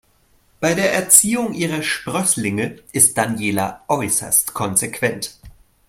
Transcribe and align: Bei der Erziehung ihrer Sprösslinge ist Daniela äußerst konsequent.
Bei 0.59 0.73
der 0.73 0.93
Erziehung 0.95 1.53
ihrer 1.53 1.83
Sprösslinge 1.83 2.79
ist 2.91 3.19
Daniela 3.19 3.83
äußerst 3.87 4.51
konsequent. 4.55 5.37